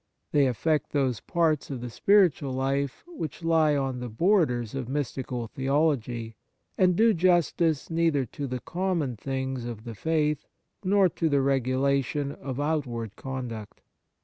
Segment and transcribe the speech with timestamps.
[0.31, 5.45] They affect those parts of the spiritual life which lie on the borders of mystical
[5.45, 6.35] theology,
[6.75, 10.47] and do justice neither to the common things of the faith
[10.83, 13.81] nor to the regulation of outward conduct.